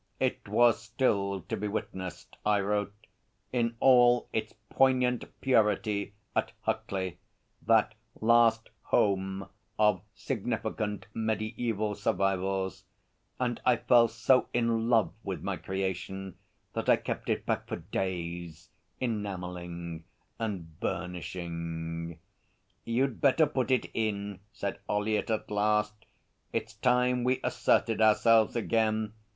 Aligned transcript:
It 0.19 0.47
was 0.49 0.81
still 0.81 1.41
to 1.41 1.55
be 1.55 1.67
witnessed, 1.67 2.35
I 2.43 2.59
wrote, 2.61 3.05
'in 3.53 3.75
all 3.79 4.27
its 4.33 4.55
poignant 4.67 5.25
purity 5.41 6.15
at 6.35 6.53
Huckley, 6.61 7.19
that 7.67 7.93
last 8.19 8.71
home 8.85 9.47
of 9.77 10.01
significant 10.15 11.05
mediæval 11.15 11.95
survivals'; 11.97 12.83
and 13.39 13.61
I 13.63 13.75
fell 13.75 14.07
so 14.07 14.47
in 14.55 14.89
love 14.89 15.13
with 15.23 15.43
my 15.43 15.55
creation 15.57 16.33
that 16.73 16.89
I 16.89 16.95
kept 16.95 17.29
it 17.29 17.45
back 17.45 17.67
for 17.67 17.75
days, 17.75 18.69
enamelling 18.99 20.05
and 20.39 20.79
burnishing. 20.79 22.17
'You's 22.85 23.17
better 23.17 23.45
put 23.45 23.69
it 23.69 23.85
in,' 23.93 24.39
said 24.51 24.79
Ollyett 24.89 25.29
at 25.29 25.51
last. 25.51 25.93
'It's 26.51 26.73
time 26.73 27.23
we 27.23 27.39
asserted 27.43 28.01
ourselves 28.01 28.55
again. 28.55 29.13